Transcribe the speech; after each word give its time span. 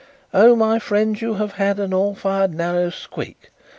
"Oh, 0.33 0.55
my 0.55 0.79
friends, 0.79 1.21
you 1.21 1.35
have 1.35 1.51
had 1.51 1.79
an 1.79 1.93
all 1.93 2.15
fired 2.15 2.55
narrow 2.55 2.89
squeak. 2.89 3.51